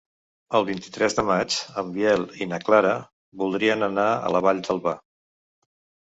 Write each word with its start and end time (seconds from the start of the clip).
El 0.59 0.63
vint-i-tres 0.67 1.15
de 1.17 1.23
maig 1.25 1.57
en 1.81 1.91
Biel 1.97 2.23
i 2.45 2.47
na 2.53 2.59
Clara 2.69 2.93
voldrien 3.41 3.89
anar 3.89 4.07
a 4.15 4.31
la 4.37 4.41
Vall 4.47 4.63
d'Alba. 4.69 4.95